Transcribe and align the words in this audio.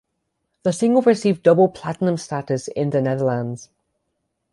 The 0.63 0.73
single 0.73 1.03
received 1.03 1.43
double 1.43 1.69
platinum 1.69 2.17
status 2.17 2.67
in 2.69 2.89
the 2.89 3.03
Netherlands. 3.03 3.69